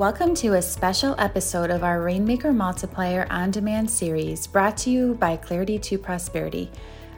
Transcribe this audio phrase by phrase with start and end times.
[0.00, 5.12] Welcome to a special episode of our Rainmaker Multiplier on Demand series brought to you
[5.16, 6.70] by Clarity to Prosperity.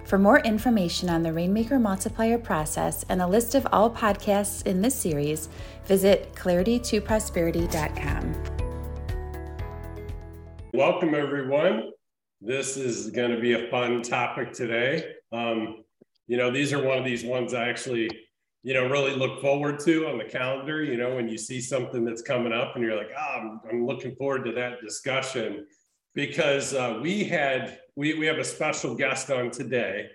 [0.05, 4.83] For more information on the Rainmaker Multiplier process and a list of all podcasts in
[4.83, 5.49] this series,
[5.85, 8.43] visit claritytoprosperity.com.
[10.75, 11.91] Welcome, everyone.
[12.41, 15.05] This is going to be a fun topic today.
[15.31, 15.85] Um,
[16.27, 18.11] you know, these are one of these ones I actually
[18.63, 22.05] you know, really look forward to on the calendar, you know, when you see something
[22.05, 25.67] that's coming up and you're like, oh, I'm, I'm looking forward to that discussion
[26.15, 30.09] because uh, we had, we, we have a special guest on today.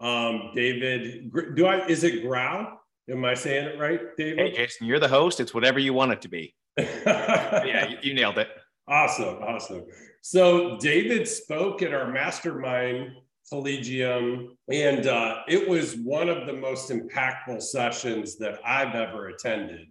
[0.00, 2.78] Um, David, do I, is it Grau?
[3.08, 4.38] Am I saying it right, David?
[4.38, 5.38] Hey, Jason, you're the host.
[5.38, 6.54] It's whatever you want it to be.
[6.78, 8.48] yeah, you, you nailed it.
[8.88, 9.36] Awesome.
[9.36, 9.84] Awesome.
[10.20, 13.12] So David spoke at our mastermind
[13.48, 14.56] Collegium.
[14.70, 19.86] And uh, it was one of the most impactful sessions that I've ever attended.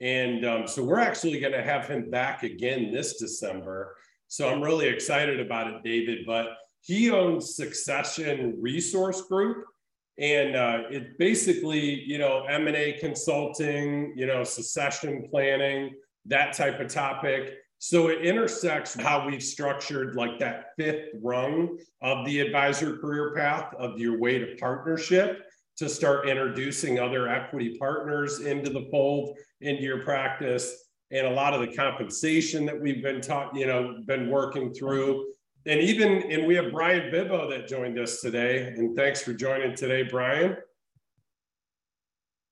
[0.00, 3.96] And um, so we're actually going to have him back again this December.
[4.28, 6.26] So I'm really excited about it, David.
[6.26, 6.48] But
[6.80, 9.64] he owns Succession Resource Group.
[10.18, 15.94] And uh, it basically, you know, M&A consulting, you know, succession planning,
[16.26, 17.54] that type of topic.
[17.78, 23.72] So it intersects how we've structured like that fifth rung of the advisor career path
[23.78, 25.44] of your way to partnership
[25.76, 31.54] to start introducing other equity partners into the fold, into your practice, and a lot
[31.54, 35.32] of the compensation that we've been taught, you know, been working through.
[35.66, 38.74] And even, and we have Brian Bibbo that joined us today.
[38.76, 40.56] And thanks for joining today, Brian.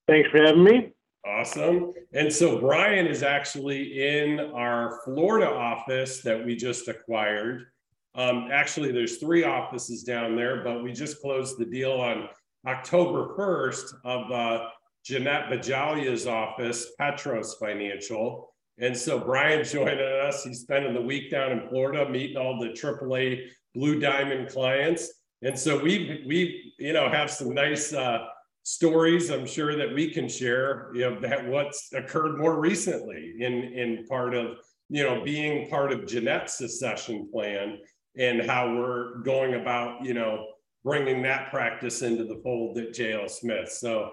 [0.06, 0.95] Thanks for having me.
[1.26, 1.92] Awesome.
[2.12, 7.66] And so Brian is actually in our Florida office that we just acquired.
[8.14, 12.28] Um, actually, there's three offices down there, but we just closed the deal on
[12.66, 14.68] October 1st of uh,
[15.04, 18.52] Jeanette Bajalia's office, Petros Financial.
[18.78, 20.44] And so Brian's joining us.
[20.44, 25.12] He's spending the week down in Florida, meeting all the AAA Blue Diamond clients.
[25.42, 28.26] And so we we you know have some nice uh,
[28.66, 33.52] stories I'm sure that we can share, you know, that what's occurred more recently in,
[33.52, 34.56] in part of,
[34.88, 37.78] you know, being part of Jeanette's succession plan
[38.18, 40.48] and how we're going about, you know,
[40.82, 43.70] bringing that practice into the fold at JL Smith.
[43.70, 44.10] So,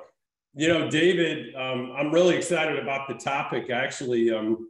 [0.53, 3.71] you know, David, um, I'm really excited about the topic.
[3.71, 4.69] Actually, um,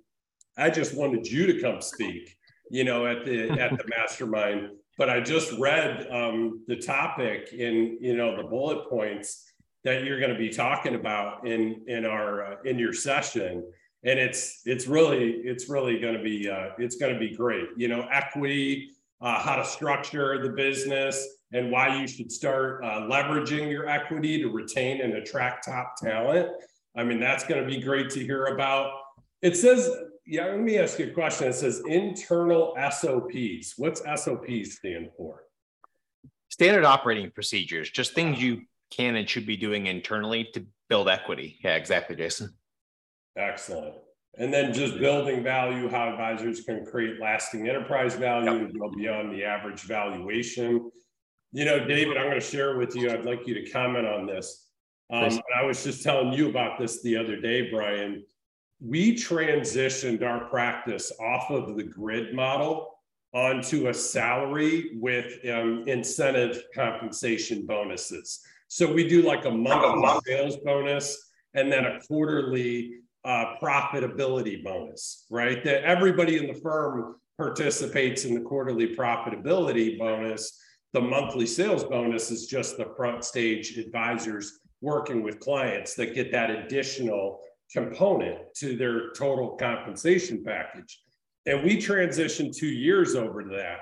[0.58, 2.38] I just wanted you to come speak,
[2.72, 4.70] you know, at the at the mastermind.
[4.98, 9.44] But I just read um, the topic in, you know, the bullet points,
[9.84, 13.64] that you're going to be talking about in in our uh, in your session.
[14.06, 17.68] And it's it's really it's really going to be uh, it's going to be great.
[17.78, 23.02] You know equity uh, how to structure the business and why you should start uh,
[23.02, 26.50] leveraging your equity to retain and attract top talent.
[26.96, 28.92] I mean that's going to be great to hear about.
[29.42, 29.90] It says
[30.26, 31.48] yeah let me ask you a question.
[31.48, 35.44] It says internal sops what's sops stand for?
[36.50, 38.62] Standard operating procedures just things you
[38.96, 41.58] can and should be doing internally to build equity.
[41.64, 42.54] Yeah, exactly, Jason.
[43.38, 43.96] Excellent.
[44.38, 48.62] And then just building value, how advisors can create lasting enterprise value yep.
[48.62, 50.90] and go beyond the average valuation.
[51.52, 53.12] You know, David, I'm going to share with you.
[53.12, 54.70] I'd like you to comment on this.
[55.12, 58.24] Um, I was just telling you about this the other day, Brian.
[58.80, 62.90] We transitioned our practice off of the grid model
[63.34, 68.44] onto a salary with um, incentive compensation bonuses.
[68.74, 71.16] So we do like a monthly sales bonus
[71.54, 75.64] and then a quarterly uh, profitability bonus, right?
[75.64, 80.60] That everybody in the firm participates in the quarterly profitability bonus.
[80.92, 86.32] The monthly sales bonus is just the front stage advisors working with clients that get
[86.32, 87.42] that additional
[87.72, 91.00] component to their total compensation package.
[91.46, 93.82] And we transitioned two years over to that.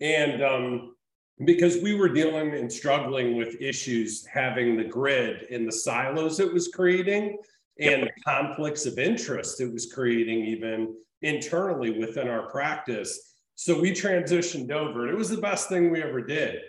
[0.00, 0.94] And um,
[1.44, 6.52] because we were dealing and struggling with issues having the grid in the silos it
[6.52, 7.36] was creating
[7.80, 13.34] and the conflicts of interest it was creating even internally within our practice.
[13.54, 16.60] So we transitioned over and it was the best thing we ever did.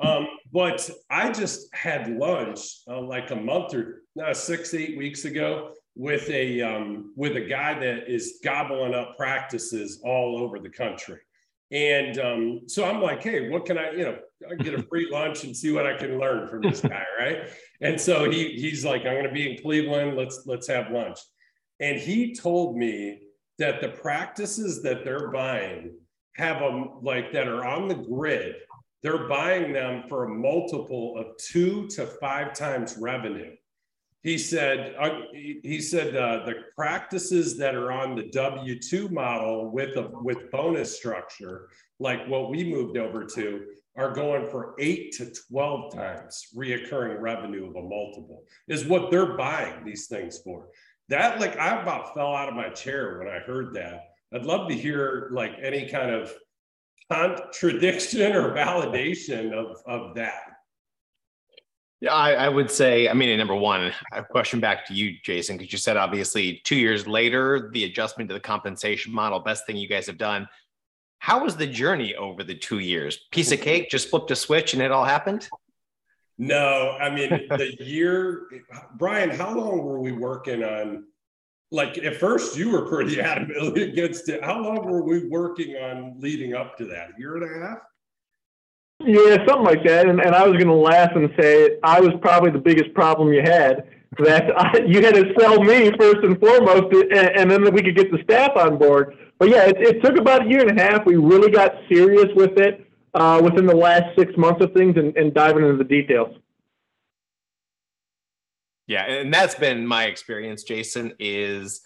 [0.00, 5.24] Um, but i just had lunch uh, like a month or uh, six eight weeks
[5.24, 10.70] ago with a um, with a guy that is gobbling up practices all over the
[10.70, 11.18] country
[11.70, 14.18] and um, so I'm like, hey, what can I, you know,
[14.50, 17.38] I get a free lunch and see what I can learn from this guy, right?
[17.80, 20.16] And so he he's like, I'm going to be in Cleveland.
[20.16, 21.18] Let's let's have lunch.
[21.80, 23.20] And he told me
[23.58, 25.94] that the practices that they're buying
[26.36, 28.54] have them like that are on the grid.
[29.02, 33.54] They're buying them for a multiple of two to five times revenue.
[34.22, 39.70] He said uh, he, said uh, the practices that are on the W two model
[39.70, 41.68] with a with bonus structure,
[42.00, 43.66] like what we moved over to,
[43.96, 48.42] are going for eight to twelve times reoccurring revenue of a multiple.
[48.66, 50.68] Is what they're buying these things for.
[51.08, 54.00] That like I about fell out of my chair when I heard that.
[54.34, 56.32] I'd love to hear like any kind of
[57.10, 60.57] contradiction or validation of of that.
[62.00, 65.56] Yeah, I, I, would say, I mean, number one, a question back to you, Jason,
[65.56, 69.76] because you said obviously two years later, the adjustment to the compensation model, best thing
[69.76, 70.48] you guys have done.
[71.18, 73.26] How was the journey over the two years?
[73.32, 75.48] Piece of cake, just flipped a switch and it all happened?
[76.38, 78.46] No, I mean, the year,
[78.96, 81.04] Brian, how long were we working on?
[81.72, 84.44] Like at first, you were pretty adamantly against it.
[84.44, 87.10] How long were we working on leading up to that?
[87.16, 87.78] A year and a half?
[89.00, 90.08] Yeah, something like that.
[90.08, 93.32] And, and I was going to laugh and say I was probably the biggest problem
[93.32, 93.88] you had.
[94.18, 97.96] That I, you had to sell me first and foremost, and, and then we could
[97.96, 99.16] get the staff on board.
[99.38, 101.06] But yeah, it, it took about a year and a half.
[101.06, 105.16] We really got serious with it uh, within the last six months of things and,
[105.16, 106.36] and diving into the details.
[108.88, 111.82] Yeah, and that's been my experience, Jason, is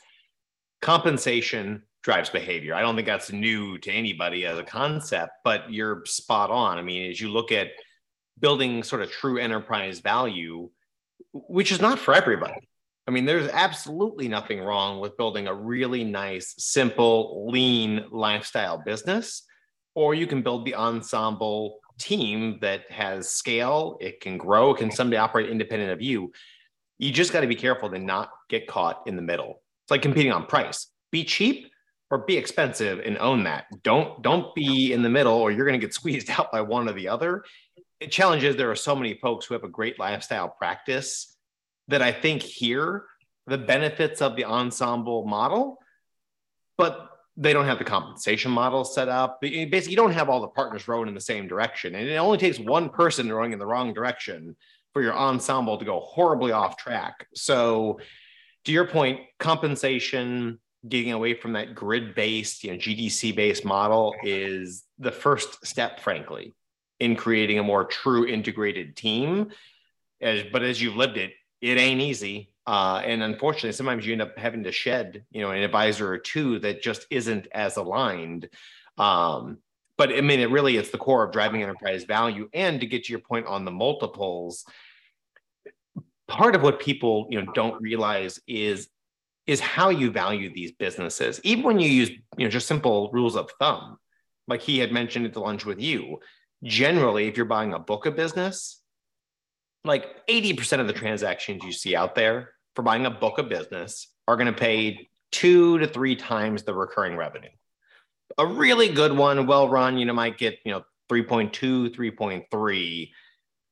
[0.81, 2.75] compensation drives behavior.
[2.75, 6.79] I don't think that's new to anybody as a concept, but you're spot on.
[6.79, 7.69] I mean, as you look at
[8.41, 10.69] building sort of true enterprise value,
[11.33, 12.69] which is not for everybody.
[13.07, 19.43] I mean, there's absolutely nothing wrong with building a really nice, simple, lean lifestyle business,
[19.95, 24.91] or you can build the ensemble team that has scale, it can grow, it can
[24.91, 26.33] someday operate independent of you.
[26.99, 29.63] You just got to be careful to not get caught in the middle.
[29.85, 30.87] It's like competing on price.
[31.11, 31.72] Be cheap,
[32.13, 33.65] or be expensive and own that.
[33.83, 36.89] Don't don't be in the middle or you're going to get squeezed out by one
[36.89, 37.43] or the other.
[38.01, 41.35] The challenge is there are so many folks who have a great lifestyle practice
[41.89, 43.07] that I think hear
[43.47, 45.79] the benefits of the ensemble model,
[46.77, 49.39] but they don't have the compensation model set up.
[49.43, 51.95] Eh, basically, you don't have all the partners rowing in the same direction.
[51.95, 54.55] And it only takes one person rowing in the wrong direction
[54.93, 57.27] for your ensemble to go horribly off track.
[57.35, 58.01] So,
[58.67, 64.15] to your point, compensation, getting away from that grid based, you know, GDC based model
[64.23, 66.55] is the first step, frankly,
[66.99, 69.51] in creating a more true integrated team.
[70.21, 72.51] As, but as you've lived it, it ain't easy.
[72.67, 76.19] Uh, and unfortunately, sometimes you end up having to shed, you know, an advisor or
[76.19, 78.49] two that just isn't as aligned.
[78.99, 79.59] Um,
[79.99, 82.49] but I mean, it really is the core of driving enterprise value.
[82.55, 84.65] And to get to your point on the multiples,
[86.29, 88.89] part of what people you know don't realize is
[89.53, 91.41] is how you value these businesses.
[91.45, 93.99] Even when you use, you know, just simple rules of thumb,
[94.49, 96.19] like he had mentioned at the lunch with you,
[96.65, 98.81] generally, if you're buying a book of business,
[99.85, 104.09] like 80% of the transactions you see out there for buying a book of business
[104.27, 107.51] are going to pay two to three times the recurring revenue.
[108.39, 113.11] A really good one, well run, you know, might get, you know, 3.2, 3.3,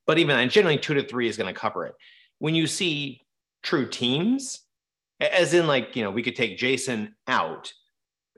[0.06, 1.94] but even generally two to three is going to cover it.
[2.38, 3.22] When you see
[3.62, 4.60] true teams,
[5.20, 7.72] as in like you know we could take jason out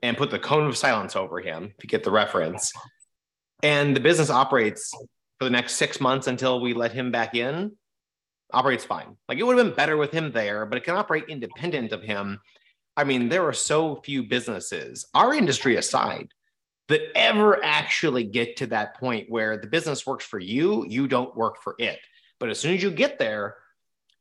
[0.03, 2.71] and put the cone of silence over him if you get the reference.
[3.63, 4.93] And the business operates
[5.39, 7.71] for the next six months until we let him back in
[8.51, 9.15] operates fine.
[9.29, 12.03] Like it would have been better with him there but it can operate independent of
[12.03, 12.39] him.
[12.97, 16.27] I mean there are so few businesses our industry aside
[16.89, 21.35] that ever actually get to that point where the business works for you you don't
[21.35, 21.99] work for it.
[22.41, 23.55] But as soon as you get there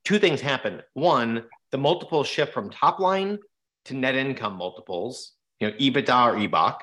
[0.04, 0.82] two things happen.
[0.94, 3.38] One the multiples shift from top line
[3.86, 6.76] to net income multiples, you know, EBITDA or EBOC.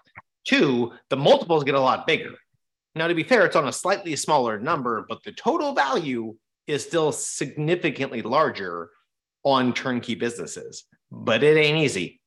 [0.46, 2.34] Two, the multiples get a lot bigger.
[2.96, 6.36] Now, to be fair, it's on a slightly smaller number, but the total value
[6.67, 8.89] is still significantly larger
[9.43, 10.86] on turnkey businesses.
[11.12, 12.19] But it ain't easy.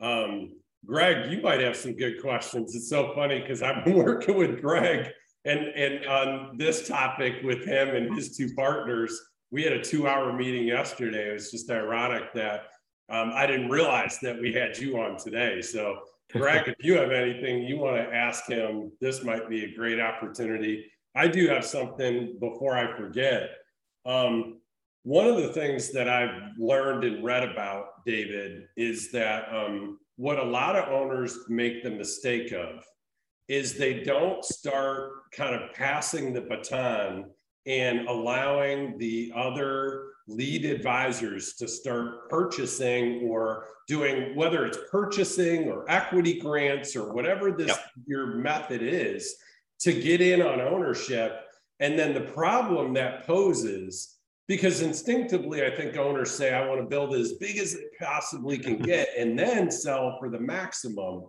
[0.00, 2.74] Um, Greg, you might have some good questions.
[2.74, 5.08] It's so funny because I've been working with Greg
[5.44, 9.20] and and on this topic with him and his two partners
[9.52, 11.28] we had a two hour meeting yesterday.
[11.28, 12.62] It was just ironic that
[13.10, 15.60] um, I didn't realize that we had you on today.
[15.60, 15.98] So,
[16.32, 20.00] Greg, if you have anything you want to ask him, this might be a great
[20.00, 20.90] opportunity.
[21.14, 23.50] I do have something before I forget.
[24.06, 24.60] Um,
[25.04, 30.38] one of the things that I've learned and read about, David, is that um, what
[30.38, 32.84] a lot of owners make the mistake of
[33.48, 37.26] is they don't start kind of passing the baton
[37.66, 45.84] and allowing the other lead advisors to start purchasing or doing whether it's purchasing or
[45.90, 47.90] equity grants or whatever this yep.
[48.06, 49.36] your method is
[49.80, 51.40] to get in on ownership
[51.80, 56.86] and then the problem that poses because instinctively, I think owners say, I want to
[56.86, 61.24] build as big as it possibly can get and then sell for the maximum.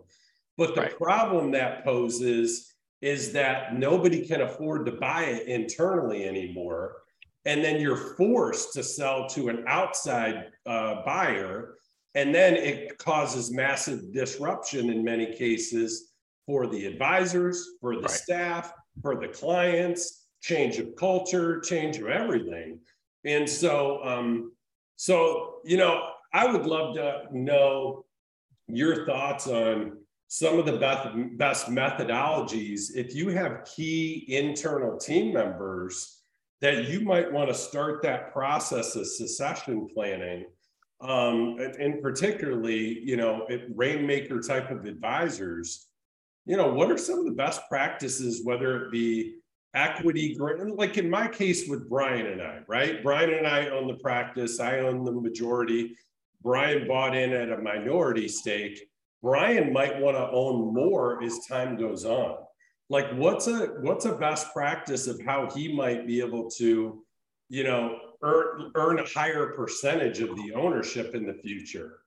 [0.56, 0.96] But the right.
[0.98, 2.73] problem that poses
[3.04, 7.02] is that nobody can afford to buy it internally anymore.
[7.44, 11.74] And then you're forced to sell to an outside uh, buyer.
[12.14, 16.12] And then it causes massive disruption in many cases
[16.46, 18.10] for the advisors, for the right.
[18.10, 22.78] staff, for the clients, change of culture, change of everything.
[23.26, 24.52] And so, um,
[24.96, 28.06] so you know, I would love to know
[28.66, 32.94] your thoughts on some of the best, best methodologies.
[32.94, 36.22] If you have key internal team members
[36.60, 40.46] that you might want to start that process of succession planning,
[41.00, 45.88] um, and particularly, you know, rainmaker type of advisors,
[46.46, 49.36] you know, what are some of the best practices, whether it be
[49.74, 53.02] equity like in my case with Brian and I, right?
[53.02, 55.96] Brian and I own the practice, I own the majority.
[56.42, 58.88] Brian bought in at a minority stake.
[59.24, 62.36] Brian might want to own more as time goes on.
[62.90, 67.02] Like what's a what's a best practice of how he might be able to,
[67.48, 72.00] you know, earn earn a higher percentage of the ownership in the future?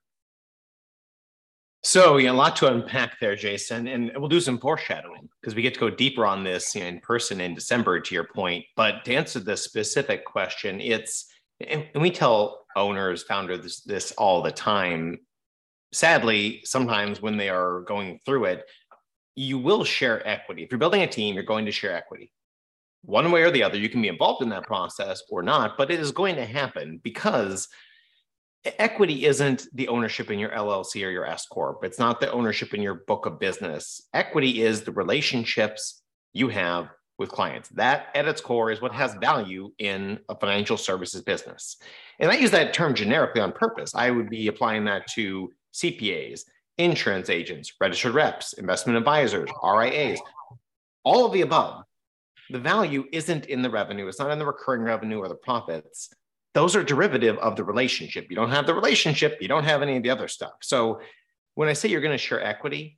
[1.83, 5.63] So, yeah, a lot to unpack there, Jason, and we'll do some foreshadowing because we
[5.63, 8.63] get to go deeper on this you know, in person in December, to your point.
[8.75, 11.25] But to answer the specific question, it's
[11.67, 15.17] and we tell owners, founders this, this all the time.
[15.91, 18.65] Sadly, sometimes when they are going through it,
[19.35, 20.63] you will share equity.
[20.63, 22.31] If you're building a team, you're going to share equity.
[23.03, 25.91] One way or the other, you can be involved in that process or not, but
[25.91, 27.69] it is going to happen because
[28.79, 31.83] equity isn't the ownership in your LLC or your S corp.
[31.83, 34.01] It's not the ownership in your book of business.
[34.13, 36.01] Equity is the relationships
[36.33, 37.69] you have with clients.
[37.69, 41.77] That at its core is what has value in a financial services business.
[42.19, 43.93] And I use that term generically on purpose.
[43.95, 46.41] I would be applying that to CPAs,
[46.77, 50.19] insurance agents, registered reps, investment advisors, RIAs,
[51.03, 51.83] all of the above.
[52.49, 56.09] The value isn't in the revenue, it's not in the recurring revenue or the profits
[56.57, 58.25] those are derivative of the relationship.
[58.31, 60.53] You don't have the relationship, you don't have any of the other stuff.
[60.63, 61.01] So
[61.53, 62.97] when I say you're going to share equity,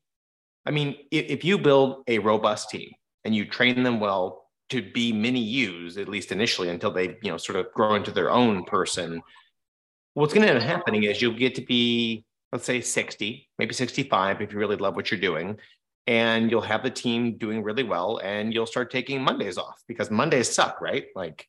[0.65, 2.89] I mean, if, you build a robust team
[3.25, 7.31] and you train them well to be mini U's, at least initially, until they, you
[7.31, 9.21] know, sort of grow into their own person,
[10.13, 13.73] what's going to end up happening is you'll get to be, let's say 60, maybe
[13.73, 15.57] 65 if you really love what you're doing.
[16.07, 20.09] And you'll have the team doing really well and you'll start taking Mondays off because
[20.09, 21.05] Mondays suck, right?
[21.15, 21.47] Like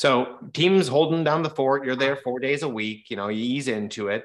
[0.00, 3.44] so teams holding down the fort, you're there four days a week, you know, you
[3.44, 4.24] ease into it.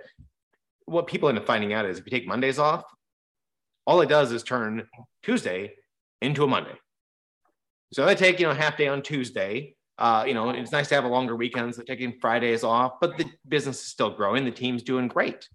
[0.86, 2.86] What people end up finding out is if you take Mondays off,
[3.86, 4.88] all it does is turn
[5.22, 5.74] Tuesday
[6.22, 6.76] into a Monday.
[7.92, 9.76] So they take, you know, half day on Tuesday.
[9.98, 13.18] Uh, you know, it's nice to have a longer weekend, so taking Fridays off, but
[13.18, 14.44] the business is still growing.
[14.44, 15.48] The team's doing great.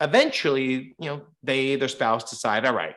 [0.00, 2.94] Eventually, you know, they, their spouse decide, all right,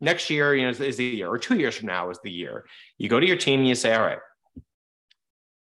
[0.00, 2.30] next year, you know, is, is the year, or two years from now is the
[2.30, 2.66] year.
[2.98, 4.18] You go to your team and you say, all right,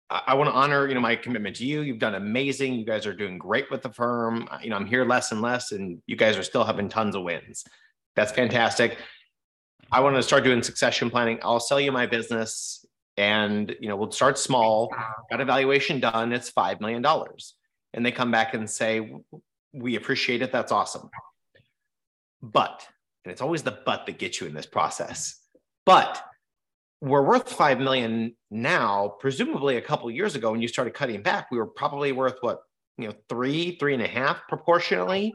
[0.09, 1.81] I want to honor, you know, my commitment to you.
[1.81, 2.73] You've done amazing.
[2.73, 4.47] You guys are doing great with the firm.
[4.61, 7.23] You know, I'm here less and less, and you guys are still having tons of
[7.23, 7.63] wins.
[8.17, 8.97] That's fantastic.
[9.89, 11.39] I want to start doing succession planning.
[11.43, 12.85] I'll sell you my business,
[13.15, 14.93] and you know, we'll start small.
[15.29, 16.33] Got evaluation done.
[16.33, 17.55] It's five million dollars,
[17.93, 19.09] and they come back and say,
[19.73, 20.51] "We appreciate it.
[20.51, 21.09] That's awesome."
[22.41, 22.87] But,
[23.23, 25.39] and it's always the but that gets you in this process.
[25.85, 26.23] But
[27.01, 31.47] we're worth 5 million now presumably a couple years ago when you started cutting back
[31.51, 32.59] we were probably worth what
[32.97, 35.33] you know three three and a half proportionally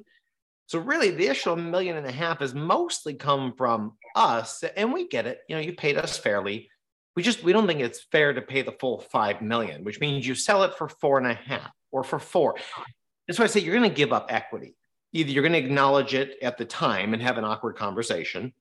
[0.66, 5.08] so really the additional million and a half has mostly come from us and we
[5.08, 6.70] get it you know you paid us fairly
[7.16, 10.26] we just we don't think it's fair to pay the full 5 million which means
[10.26, 12.54] you sell it for four and a half or for four
[13.26, 14.76] that's why i say you're going to give up equity
[15.12, 18.52] either you're going to acknowledge it at the time and have an awkward conversation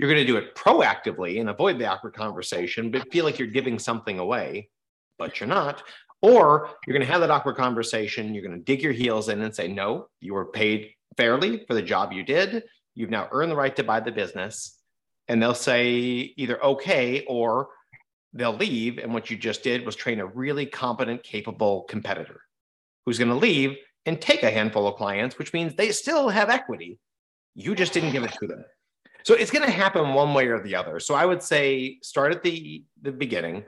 [0.00, 3.48] you're going to do it proactively and avoid the awkward conversation, but feel like you're
[3.48, 4.70] giving something away,
[5.18, 5.82] but you're not.
[6.22, 8.32] Or you're going to have that awkward conversation.
[8.32, 11.74] You're going to dig your heels in and say, no, you were paid fairly for
[11.74, 12.64] the job you did.
[12.94, 14.78] You've now earned the right to buy the business.
[15.28, 15.92] And they'll say
[16.34, 17.68] either okay or
[18.32, 18.96] they'll leave.
[18.96, 22.40] And what you just did was train a really competent, capable competitor
[23.04, 23.76] who's going to leave
[24.06, 26.98] and take a handful of clients, which means they still have equity.
[27.54, 28.64] You just didn't give it to them.
[29.24, 30.98] So it's going to happen one way or the other.
[31.00, 33.64] So I would say start at the, the beginning,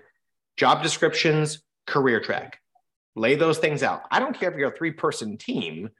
[0.56, 2.58] job descriptions, career track,
[3.16, 4.02] lay those things out.
[4.10, 5.90] I don't care if you're a three person team.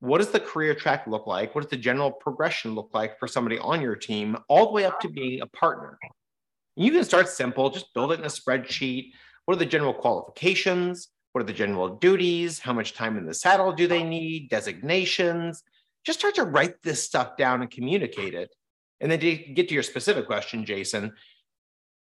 [0.00, 1.54] What does the career track look like?
[1.54, 4.86] What does the general progression look like for somebody on your team, all the way
[4.86, 5.98] up to being a partner?
[6.74, 9.10] You can start simple, just build it in a spreadsheet.
[9.44, 11.08] what are the general qualifications?
[11.32, 12.58] What are the general duties?
[12.58, 14.50] How much time in the saddle do they need?
[14.50, 15.62] Designations.
[16.04, 18.54] Just start to write this stuff down and communicate it.
[19.00, 21.12] And then to get to your specific question, Jason,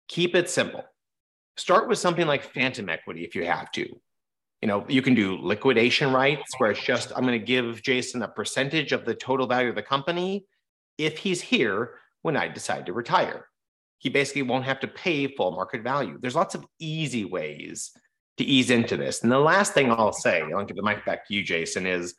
[0.08, 0.84] keep it simple.
[1.56, 3.88] Start with something like phantom equity if you have to.
[4.62, 8.22] You know, you can do liquidation rights where it's just, I'm going to give Jason
[8.22, 10.46] a percentage of the total value of the company
[10.98, 13.48] if he's here when I decide to retire.
[13.98, 16.18] He basically won't have to pay full market value.
[16.20, 17.92] There's lots of easy ways
[18.38, 19.22] to ease into this.
[19.22, 22.14] And the last thing I'll say, I'll give the mic back to you, Jason, is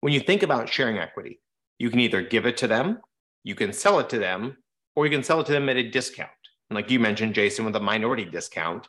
[0.00, 1.40] when you think about sharing equity,
[1.78, 3.00] you can either give it to them,
[3.42, 4.56] you can sell it to them,
[4.96, 6.30] or you can sell it to them at a discount.
[6.70, 8.88] And like you mentioned, Jason, with a minority discount.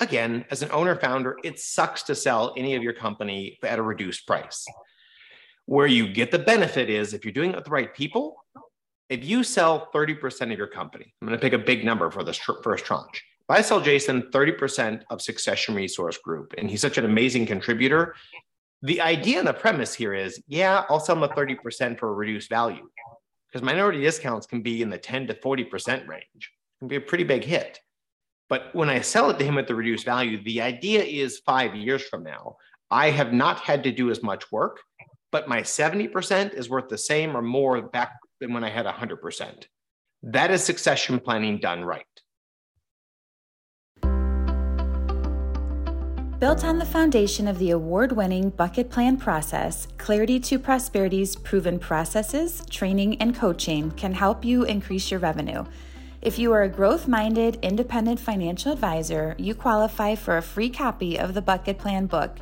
[0.00, 3.82] Again, as an owner founder, it sucks to sell any of your company at a
[3.82, 4.66] reduced price.
[5.66, 8.36] Where you get the benefit is if you're doing it with the right people,
[9.08, 12.24] if you sell 30% of your company, I'm going to pick a big number for
[12.24, 13.22] this tr- first tranche.
[13.48, 18.14] If I sell Jason 30% of Succession Resource Group, and he's such an amazing contributor,
[18.82, 22.12] the idea and the premise here is yeah, I'll sell him a 30% for a
[22.12, 22.88] reduced value
[23.48, 26.24] because minority discounts can be in the 10 to 40% range.
[26.34, 27.80] It can be a pretty big hit.
[28.48, 31.74] But when I sell it to him at the reduced value, the idea is five
[31.74, 32.56] years from now,
[32.92, 34.80] I have not had to do as much work,
[35.32, 39.64] but my 70% is worth the same or more back than when I had 100%.
[40.24, 42.06] That is succession planning done right.
[46.42, 51.78] Built on the foundation of the award winning bucket plan process, Clarity to Prosperity's proven
[51.78, 55.64] processes, training, and coaching can help you increase your revenue.
[56.20, 61.16] If you are a growth minded, independent financial advisor, you qualify for a free copy
[61.16, 62.38] of the Bucket Plan book.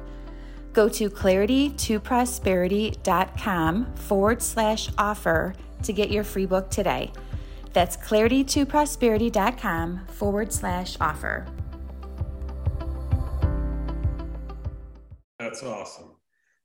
[0.72, 5.52] Go to claritytoprosperity.com forward slash offer
[5.82, 7.12] to get your free book today.
[7.74, 11.46] That's claritytoprosperity.com forward slash offer.
[15.50, 16.12] That's awesome.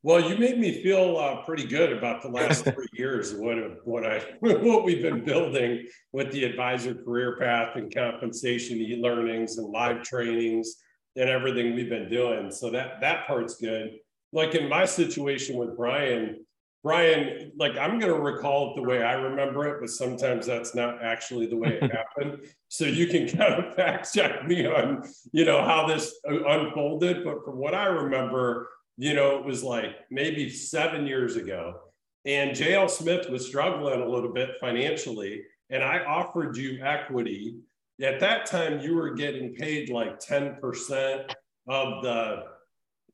[0.04, 3.58] Well, you made me feel uh, pretty good about the last three years of what
[3.88, 9.68] what I what we've been building with the advisor career path and compensation e-learnings and
[9.72, 10.76] live trainings
[11.16, 12.52] and everything we've been doing.
[12.52, 13.96] So that that part's good.
[14.32, 16.46] Like in my situation with Brian,
[16.86, 20.76] Brian, like I'm going to recall it the way I remember it, but sometimes that's
[20.76, 22.44] not actually the way it happened.
[22.68, 27.24] So you can kind of fact check me on, you know, how this unfolded.
[27.24, 31.80] But from what I remember, you know, it was like maybe seven years ago,
[32.26, 37.58] and JL Smith was struggling a little bit financially, and I offered you equity.
[38.02, 41.34] At that time, you were getting paid like 10%
[41.68, 42.44] of the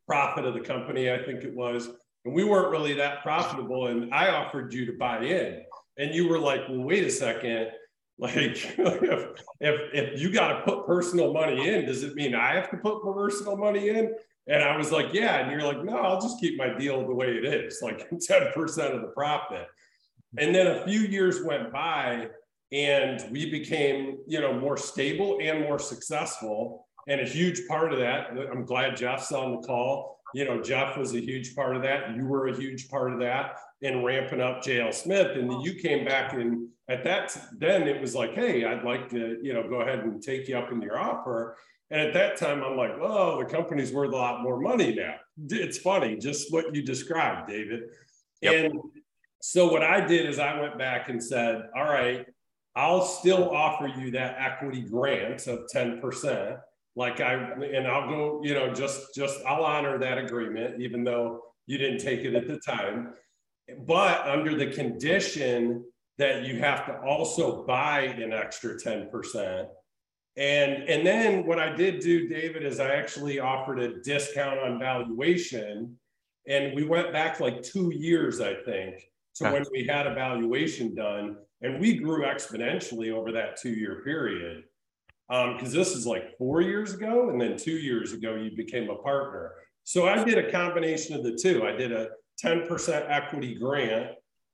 [0.07, 1.89] profit of the company, I think it was
[2.25, 3.87] and we weren't really that profitable.
[3.87, 5.63] And I offered you to buy in,
[5.97, 7.71] and you were like, "Well, wait a second.
[8.19, 12.53] Like, if if if you got to put personal money in, does it mean I
[12.53, 14.13] have to put personal money in?"
[14.47, 17.13] And I was like, "Yeah." And you're like, "No, I'll just keep my deal the
[17.13, 19.67] way it is, like 10% of the profit."
[20.37, 22.29] And then a few years went by,
[22.71, 26.87] and we became, you know, more stable and more successful.
[27.07, 30.97] And a huge part of that, I'm glad Jeff's on the call you know, Jeff
[30.97, 32.15] was a huge part of that.
[32.15, 35.35] You were a huge part of that in ramping up JL Smith.
[35.35, 39.09] And then you came back and at that, then it was like, hey, I'd like
[39.09, 41.57] to, you know, go ahead and take you up in your offer.
[41.91, 45.15] And at that time, I'm like, well, the company's worth a lot more money now.
[45.49, 47.81] It's funny, just what you described, David.
[48.41, 48.53] Yep.
[48.71, 48.79] And
[49.41, 52.25] so what I did is I went back and said, all right,
[52.75, 56.59] I'll still offer you that equity grant of 10%
[56.95, 61.41] like I and I'll go, you know, just just I'll honor that agreement, even though
[61.65, 63.13] you didn't take it at the time.
[63.85, 65.85] But under the condition
[66.17, 69.67] that you have to also buy an extra 10%.
[70.37, 74.79] And and then what I did do, David, is I actually offered a discount on
[74.79, 75.97] valuation.
[76.47, 78.95] And we went back like two years, I think,
[79.35, 81.37] to when we had a valuation done.
[81.61, 84.63] And we grew exponentially over that two-year period
[85.31, 88.89] because um, this is like four years ago, and then two years ago you became
[88.89, 89.53] a partner.
[89.83, 91.65] So I did a combination of the two.
[91.65, 92.09] I did a
[92.43, 94.11] 10% equity grant,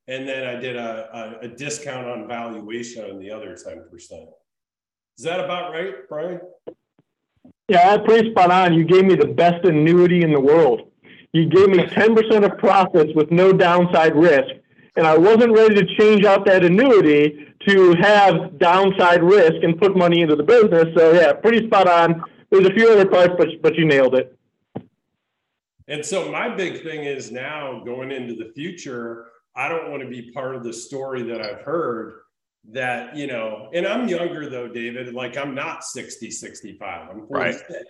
[0.07, 4.27] and then I did a, a, a discount on valuation on the other 10%.
[5.17, 6.39] Is that about right, Brian?
[7.67, 8.75] Yeah, that's pretty spot on.
[8.75, 10.91] You gave me the best annuity in the world.
[11.33, 14.53] You gave me 10% of profits with no downside risk.
[14.95, 19.97] And I wasn't ready to change out that annuity to have downside risk and put
[19.97, 20.85] money into the business.
[20.95, 22.23] So yeah, pretty spot on.
[22.51, 24.37] There's a few other parts, but but you nailed it.
[25.87, 30.09] And so my big thing is now going into the future, I don't want to
[30.09, 32.21] be part of the story that I've heard
[32.71, 37.69] that, you know, and I'm younger though, David, like I'm not 60, 65, I'm 46.
[37.69, 37.83] Right.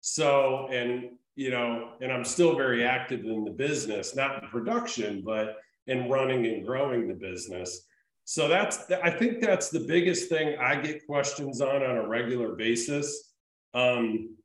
[0.00, 5.22] So, and, you know, and I'm still very active in the business, not in production,
[5.24, 7.82] but in running and growing the business.
[8.24, 12.54] So that's, I think that's the biggest thing I get questions on on a regular
[12.54, 13.32] basis.
[13.74, 14.36] Um,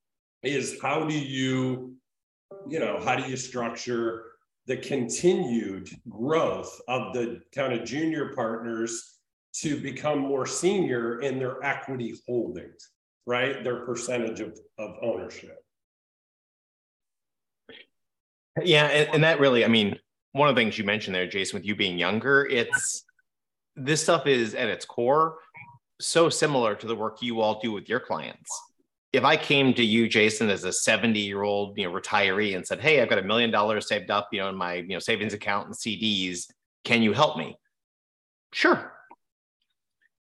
[0.43, 1.95] is how do you,
[2.67, 4.25] you know, how do you structure
[4.65, 9.19] the continued growth of the kind of junior partners
[9.53, 12.89] to become more senior in their equity holdings,
[13.25, 13.63] right?
[13.63, 15.57] Their percentage of, of ownership.
[18.61, 19.97] Yeah, and, and that really, I mean,
[20.33, 23.05] one of the things you mentioned there, Jason, with you being younger, it's
[23.75, 25.37] this stuff is at its core
[25.99, 28.49] so similar to the work you all do with your clients
[29.13, 32.65] if I came to you, Jason, as a 70 year old, you know, retiree and
[32.65, 34.99] said, Hey, I've got a million dollars saved up, you know, in my, you know,
[34.99, 36.47] savings account and CDs.
[36.83, 37.57] Can you help me?
[38.53, 38.90] Sure.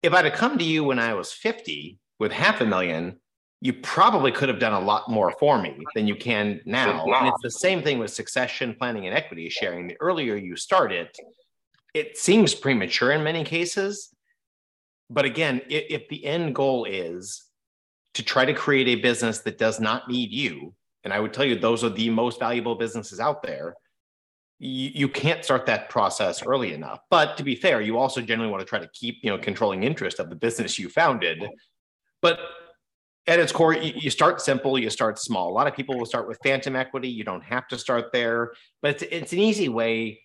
[0.03, 3.19] If I'd have come to you when I was 50 with half a million,
[3.61, 7.05] you probably could have done a lot more for me than you can now.
[7.05, 9.89] And it's the same thing with succession planning and equity sharing.
[9.89, 11.17] The earlier you start it,
[11.95, 14.11] it seems premature in many cases.
[15.11, 17.45] But again, if, if the end goal is
[18.15, 21.45] to try to create a business that does not need you, and I would tell
[21.45, 23.75] you those are the most valuable businesses out there,
[24.59, 27.01] you, can't start that process early enough.
[27.11, 29.85] But to be fair, you also generally want to try to keep, you know, controlling
[29.85, 31.45] interest of the business you founded.
[32.21, 32.41] But
[33.29, 35.51] at its core, you, start simple, you start small.
[35.51, 37.09] A lot of people will start with phantom equity.
[37.09, 40.23] You don't have to start there, but it's, it's an easy way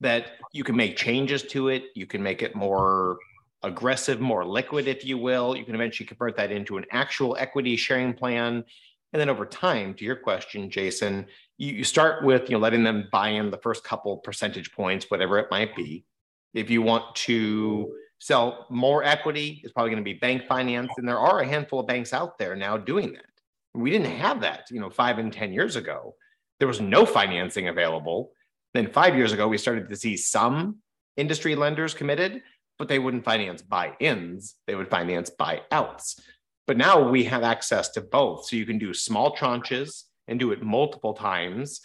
[0.00, 1.84] that you can make changes to it.
[1.94, 3.18] You can make it more
[3.62, 5.56] aggressive, more liquid, if you will.
[5.56, 8.64] You can eventually convert that into an actual equity sharing plan.
[9.12, 11.26] And then over time, to your question, Jason,
[11.58, 15.10] you, you start with you know letting them buy in the first couple percentage points,
[15.10, 16.04] whatever it might be.
[16.52, 20.90] If you want to sell more equity, it's probably going to be bank finance.
[20.96, 23.26] And there are a handful of banks out there now doing that.
[23.74, 26.14] We didn't have that, you know, five and 10 years ago.
[26.58, 28.30] There was no financing available.
[28.72, 30.76] Then five years ago, we started to see some
[31.16, 32.42] industry lenders committed,
[32.78, 36.20] but they wouldn't finance buy-ins, they would finance buy-outs.
[36.66, 38.46] But now we have access to both.
[38.46, 41.80] So you can do small tranches and do it multiple times.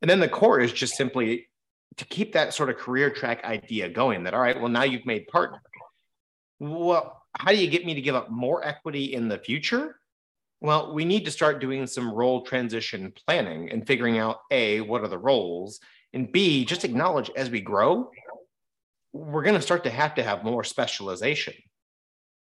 [0.00, 1.48] And then the core is just simply
[1.96, 5.06] to keep that sort of career track idea going that, all right, well, now you've
[5.06, 5.62] made partner.
[6.58, 9.96] Well, how do you get me to give up more equity in the future?
[10.60, 15.02] Well, we need to start doing some role transition planning and figuring out A, what
[15.02, 15.80] are the roles?
[16.12, 18.10] And B, just acknowledge as we grow,
[19.12, 21.54] we're going to start to have to have more specialization.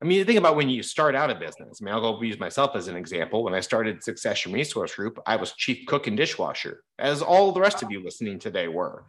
[0.02, 1.80] I mean, think about when you start out a business.
[1.82, 3.44] I mean, I'll go use myself as an example.
[3.44, 7.60] When I started Succession Resource Group, I was chief cook and dishwasher, as all the
[7.60, 9.06] rest of you listening today were.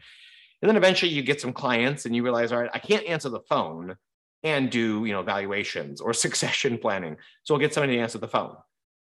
[0.62, 3.28] And then eventually you get some clients and you realize, all right, I can't answer
[3.28, 3.96] the phone
[4.42, 7.16] and do, you know, valuations or succession planning.
[7.42, 8.56] So I'll get somebody to answer the phone.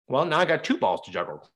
[0.08, 1.48] Well, now I got two balls to juggle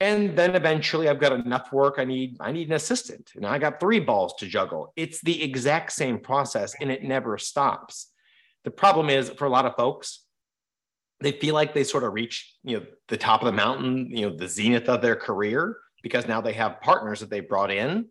[0.00, 1.96] and then eventually i've got enough work.
[1.98, 3.32] I need i need an assistant.
[3.34, 4.92] And i got three balls to juggle.
[4.96, 8.08] It's the exact same process and it never stops.
[8.64, 10.24] The problem is for a lot of folks
[11.20, 14.22] they feel like they sort of reach you know the top of the mountain you
[14.28, 18.06] know the zenith of their career because now they have partners that they brought in.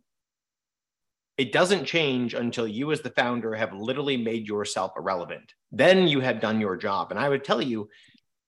[1.38, 5.54] It doesn't change until you as the founder have literally made yourself irrelevant.
[5.71, 7.12] Then you have done your job.
[7.12, 7.89] And i would tell you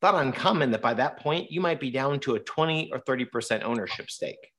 [0.02, 3.64] not uncommon that by that point you might be down to a 20 or 30%
[3.64, 4.52] ownership stake.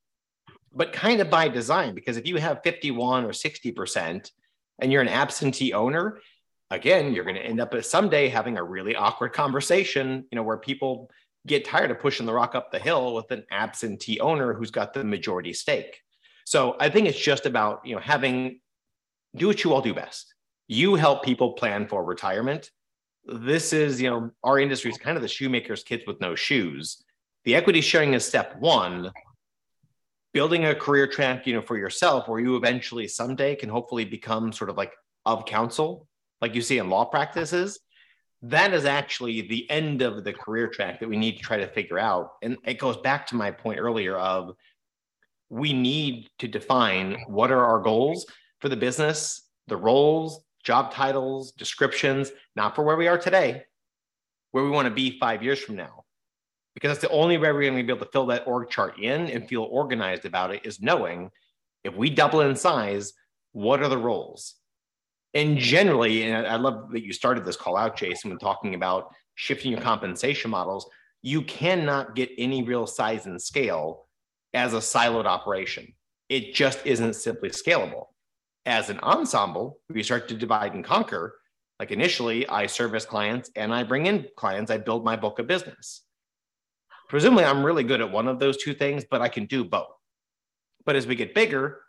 [0.72, 4.30] But kind of by design, because if you have 51 or 60%
[4.78, 6.20] and you're an absentee owner,
[6.70, 10.58] again, you're going to end up someday having a really awkward conversation, you know, where
[10.58, 11.10] people
[11.46, 14.92] get tired of pushing the rock up the hill with an absentee owner who's got
[14.92, 16.00] the majority stake.
[16.44, 18.60] So I think it's just about, you know, having
[19.36, 20.34] do what you all do best.
[20.68, 22.70] You help people plan for retirement
[23.24, 27.02] this is, you know, our industry is kind of the shoemaker's kids with no shoes.
[27.44, 29.10] The equity sharing is step one.
[30.32, 34.52] Building a career track, you know, for yourself, where you eventually someday can hopefully become
[34.52, 34.92] sort of like
[35.26, 36.06] of counsel,
[36.40, 37.80] like you see in law practices.
[38.42, 41.66] That is actually the end of the career track that we need to try to
[41.66, 42.32] figure out.
[42.42, 44.54] And it goes back to my point earlier of
[45.50, 48.24] we need to define what are our goals
[48.60, 53.62] for the business, the roles, job titles, descriptions, not for where we are today,
[54.52, 56.04] where we want to be five years from now.
[56.74, 58.98] Because that's the only way we're going to be able to fill that org chart
[59.00, 61.30] in and feel organized about it is knowing
[61.82, 63.12] if we double in size,
[63.52, 64.54] what are the roles?
[65.34, 69.14] And generally, and I love that you started this call out, Jason, when talking about
[69.34, 70.88] shifting your compensation models,
[71.22, 74.06] you cannot get any real size and scale
[74.54, 75.92] as a siloed operation.
[76.28, 78.06] It just isn't simply scalable.
[78.66, 81.36] As an ensemble, we start to divide and conquer.
[81.78, 85.46] Like initially, I service clients and I bring in clients, I build my book of
[85.46, 86.02] business.
[87.08, 89.96] Presumably, I'm really good at one of those two things, but I can do both.
[90.84, 91.80] But as we get bigger,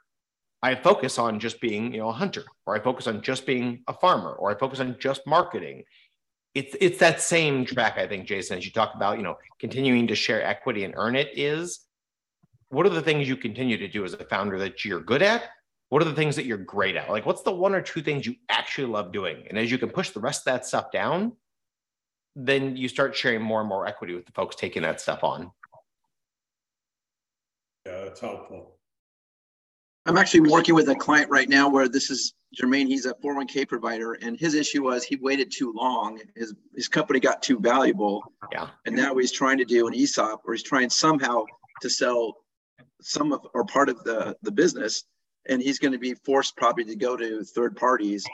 [0.63, 3.83] I focus on just being, you know, a hunter, or I focus on just being
[3.87, 5.83] a farmer, or I focus on just marketing.
[6.53, 10.07] It's it's that same track, I think, Jason, as you talk about, you know, continuing
[10.07, 11.81] to share equity and earn it is
[12.71, 15.43] what are the things you continue to do as a founder that you're good at?
[15.91, 17.09] What are the things that you're great at?
[17.09, 19.43] Like what's the one or two things you actually love doing?
[19.49, 21.33] And as you can push the rest of that stuff down,
[22.33, 25.51] then you start sharing more and more equity with the folks taking that stuff on.
[27.85, 28.77] Yeah, that's helpful.
[30.05, 32.87] I'm actually working with a client right now where this is Jermaine.
[32.87, 36.21] He's a 401k provider, and his issue was he waited too long.
[36.37, 38.23] His his company got too valuable.
[38.53, 38.69] Yeah.
[38.85, 41.43] And now he's trying to do an ESOP, or he's trying somehow
[41.81, 42.37] to sell
[43.01, 45.03] some of or part of the the business,
[45.47, 48.25] and he's going to be forced probably to go to third parties,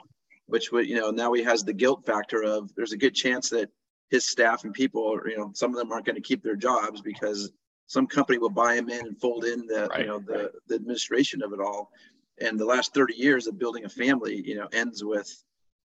[0.48, 3.50] which would you know now he has the guilt factor of there's a good chance
[3.50, 3.70] that
[4.10, 7.02] his staff and people, you know, some of them aren't going to keep their jobs
[7.02, 7.52] because
[7.88, 10.02] some company will buy him in and fold in the right.
[10.02, 11.92] you know the the administration of it all
[12.40, 15.44] and the last 30 years of building a family you know ends with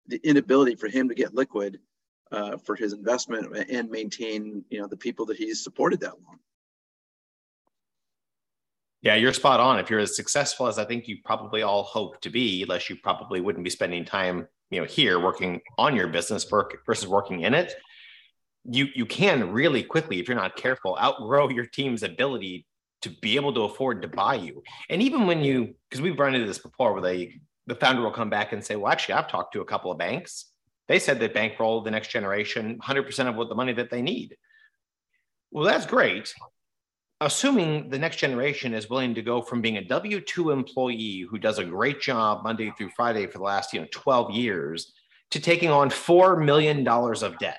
[0.07, 1.81] the inability for him to get liquid
[2.31, 6.39] uh, for his investment and maintain you know the people that he's supported that long
[9.03, 12.21] yeah you're spot on if you're as successful as i think you probably all hope
[12.21, 16.09] to be unless you probably wouldn't be spending time you know here working on your
[16.09, 16.45] business
[16.87, 17.75] versus working in it
[18.71, 22.67] you you can really quickly, if you're not careful, outgrow your team's ability
[23.03, 24.63] to be able to afford to buy you.
[24.91, 28.11] And even when you, because we've run into this before, where they the founder will
[28.11, 30.47] come back and say, "Well, actually, I've talked to a couple of banks.
[30.89, 34.37] They said they bankroll the next generation 100% of what the money that they need."
[35.51, 36.35] Well, that's great.
[37.21, 41.37] Assuming the next generation is willing to go from being a W 2 employee who
[41.37, 44.93] does a great job Monday through Friday for the last you know, 12 years
[45.33, 47.59] to taking on $4 million of debt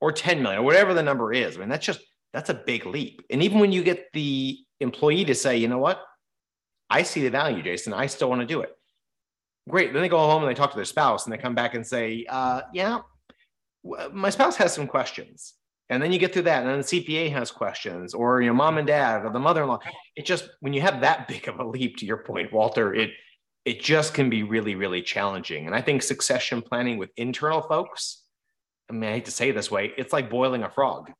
[0.00, 1.56] or 10 million or whatever the number is.
[1.56, 2.00] I mean, that's just,
[2.34, 3.22] that's a big leap.
[3.30, 6.02] And even when you get the employee to say, you know what,
[6.90, 8.76] I see the value, Jason, I still want to do it.
[9.68, 9.94] Great.
[9.94, 11.86] Then they go home and they talk to their spouse and they come back and
[11.86, 13.00] say, uh, yeah,
[14.12, 15.54] my spouse has some questions.
[15.90, 18.78] And then you get through that, and then the CPA has questions, or your mom
[18.78, 19.80] and dad, or the mother-in-law.
[20.16, 23.10] It just when you have that big of a leap, to your point, Walter, it
[23.64, 25.66] it just can be really, really challenging.
[25.66, 28.24] And I think succession planning with internal folks
[28.88, 31.10] I mean, I hate to say this way, it's like boiling a frog.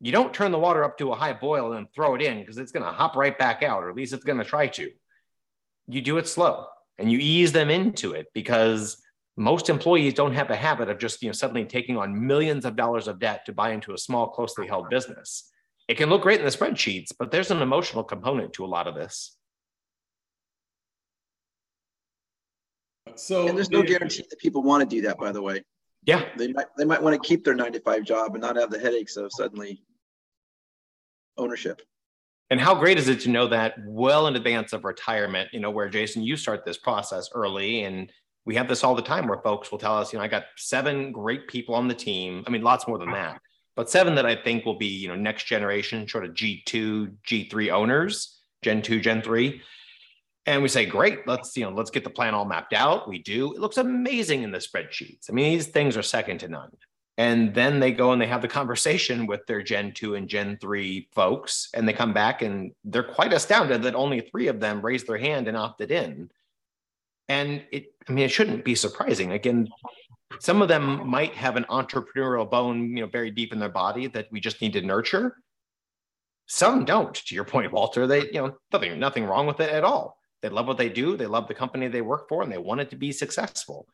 [0.00, 2.58] You don't turn the water up to a high boil and throw it in because
[2.58, 4.90] it's going to hop right back out, or at least it's going to try to.
[5.88, 6.66] You do it slow
[6.98, 9.02] and you ease them into it because
[9.36, 12.76] most employees don't have the habit of just you know suddenly taking on millions of
[12.76, 15.50] dollars of debt to buy into a small closely held business
[15.88, 18.86] it can look great in the spreadsheets but there's an emotional component to a lot
[18.86, 19.36] of this
[23.16, 25.62] so and there's no guarantee that people want to do that by the way
[26.04, 26.24] yeah.
[26.36, 28.70] They might they might want to keep their nine to five job and not have
[28.70, 29.82] the headaches of suddenly
[31.36, 31.80] ownership.
[32.50, 35.70] And how great is it to know that well in advance of retirement, you know,
[35.70, 38.12] where Jason, you start this process early and
[38.44, 40.44] we have this all the time where folks will tell us, you know, I got
[40.56, 42.44] seven great people on the team.
[42.46, 43.40] I mean, lots more than that,
[43.74, 47.72] but seven that I think will be, you know, next generation sort of G2, G3
[47.72, 49.60] owners, Gen 2, Gen 3
[50.46, 53.08] and we say great let's you know let's get the plan all mapped out.
[53.08, 53.52] We do.
[53.54, 55.30] It looks amazing in the spreadsheets.
[55.30, 56.70] I mean these things are second to none.
[57.16, 60.58] And then they go and they have the conversation with their gen 2 and gen
[60.60, 64.82] 3 folks and they come back and they're quite astounded that only three of them
[64.82, 66.30] raised their hand and opted in
[67.28, 69.68] and it i mean it shouldn't be surprising again
[70.40, 74.06] some of them might have an entrepreneurial bone you know very deep in their body
[74.06, 75.36] that we just need to nurture
[76.46, 79.84] some don't to your point walter they you know nothing nothing wrong with it at
[79.84, 81.16] all they love what they do.
[81.16, 83.88] They love the company they work for and they want it to be successful.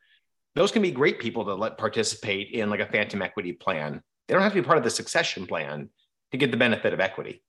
[0.53, 4.03] Those can be great people to let participate in like a phantom equity plan.
[4.27, 5.87] They don't have to be part of the succession plan
[6.33, 7.41] to get the benefit of equity.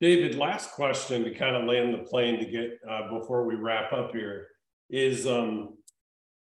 [0.00, 3.92] David, last question to kind of land the plane to get uh, before we wrap
[3.92, 4.46] up here
[4.88, 5.76] is um,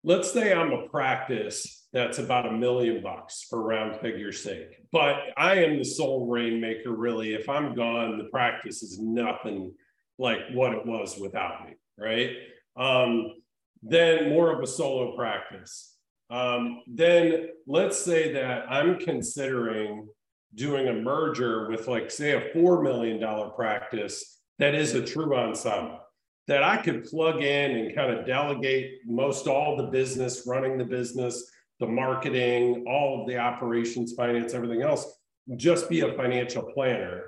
[0.03, 5.17] let's say I'm a practice that's about a million bucks for round figure sake, but
[5.37, 7.35] I am the sole rainmaker really.
[7.35, 9.73] If I'm gone, the practice is nothing
[10.19, 12.31] like what it was without me, right?
[12.77, 13.35] Um,
[13.85, 15.97] then more of a solo practice.
[16.29, 20.09] Um, then let's say that I'm considering
[20.55, 26.01] doing a merger with, like, say, a $4 million practice that is a true ensemble
[26.47, 30.85] that I could plug in and kind of delegate most all the business, running the
[30.85, 35.19] business, the marketing, all of the operations, finance, everything else,
[35.57, 37.25] just be a financial planner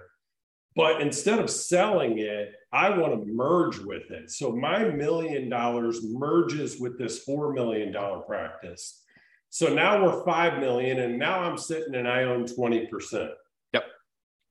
[0.77, 4.31] But instead of selling it, I want to merge with it.
[4.31, 7.95] So my million dollars merges with this $4 million
[8.27, 9.03] practice.
[9.51, 13.31] So now we're 5 million and now I'm sitting and I own 20%.
[13.73, 13.85] Yep.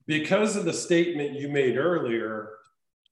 [0.08, 2.50] Because of the statement you made earlier,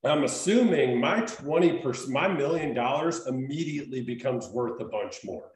[0.03, 5.51] I'm assuming my 20%, my million dollars immediately becomes worth a bunch more.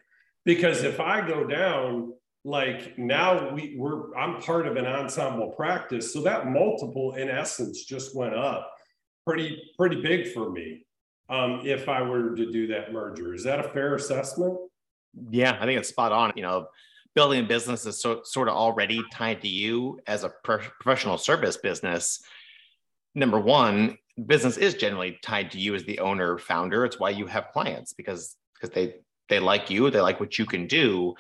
[0.46, 2.14] Because if I go down,
[2.46, 6.14] like now we, we're I'm part of an ensemble practice.
[6.14, 8.72] So that multiple in essence just went up
[9.26, 10.86] pretty, pretty big for me.
[11.30, 13.34] Um, if I were to do that merger.
[13.34, 14.58] Is that a fair assessment?
[15.30, 16.34] Yeah, I think it's spot on.
[16.36, 16.68] You know,
[17.16, 21.18] building a business is so, sort of already tied to you as a pro- professional
[21.18, 22.22] service business.
[23.16, 26.86] Number one, business is generally tied to you as the owner founder.
[26.86, 28.96] It's why you have clients because because they
[29.30, 31.16] they like you, they like what you can do.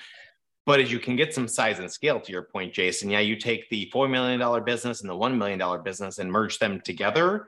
[0.66, 3.38] But as you can get some size and scale, to your point, Jason, yeah, you
[3.38, 7.48] take the $4 million business and the $1 million business and merge them together,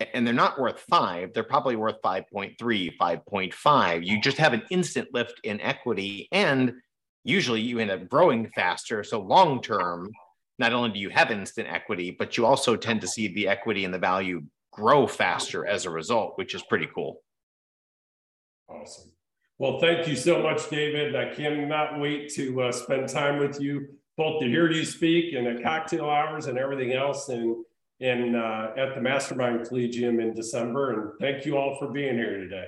[0.00, 2.56] and they're not worth five, they're probably worth 5.3,
[2.96, 4.06] 5.5.
[4.06, 6.74] You just have an instant lift in equity, and
[7.24, 9.02] usually you end up growing faster.
[9.02, 10.10] So, long term,
[10.58, 13.84] not only do you have instant equity, but you also tend to see the equity
[13.84, 17.22] and the value grow faster as a result, which is pretty cool.
[18.68, 19.10] Awesome.
[19.58, 21.16] Well, thank you so much, David.
[21.16, 25.48] I cannot wait to uh, spend time with you, both to hear you speak and
[25.48, 27.64] at cocktail hours and everything else, and
[28.00, 30.92] in uh, at the Mastermind Collegium in December.
[30.92, 32.66] And thank you all for being here today.